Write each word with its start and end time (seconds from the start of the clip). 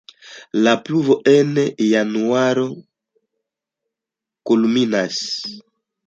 La 0.67 0.71
pluvo 0.85 1.17
en 1.33 1.51
januaro 1.89 2.63
kulminas. 4.51 5.21